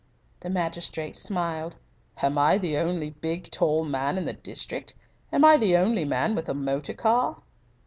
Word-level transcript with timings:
The 0.39 0.49
magistrate 0.49 1.15
smiled. 1.15 1.75
"Am 2.23 2.35
I 2.35 2.57
the 2.57 2.75
only 2.75 3.11
big, 3.11 3.51
tall 3.51 3.85
man 3.85 4.17
in 4.17 4.25
the 4.25 4.33
district? 4.33 4.95
Am 5.31 5.45
I 5.45 5.57
the 5.57 5.77
only 5.77 6.05
man 6.05 6.33
with 6.33 6.49
a 6.49 6.55
motor 6.55 6.95
car?" 6.95 7.39